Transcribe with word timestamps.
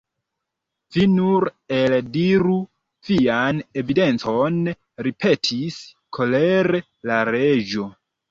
"Vi 0.93 1.01
nur 1.15 1.43
eldiru 1.79 2.55
vian 3.09 3.61
evidencon," 3.83 4.57
ripetis 5.09 5.79
kolere 6.19 6.81
la 7.11 7.21
Reĝo. 7.33 7.87